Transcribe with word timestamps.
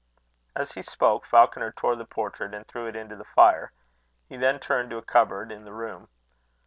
As 0.55 0.71
he 0.71 0.81
spoke, 0.81 1.27
Falconer 1.27 1.71
tore 1.73 1.95
the 1.95 2.05
portrait 2.07 2.55
and 2.55 2.67
threw 2.67 2.87
it 2.87 2.95
into 2.95 3.15
the 3.15 3.23
fire. 3.23 3.71
He 4.27 4.35
then 4.35 4.59
turned 4.59 4.89
to 4.89 4.97
a 4.97 5.03
cupboard 5.03 5.51
in 5.51 5.63
the 5.63 5.73
room. 5.73 6.07